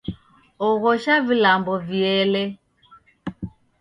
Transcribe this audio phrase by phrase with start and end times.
[0.67, 2.41] Oghosha vilambo viele